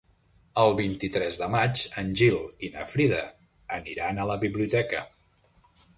[0.61, 3.21] El vint-i-tres de maig en Gil i na Frida
[3.79, 5.07] aniran a la biblioteca.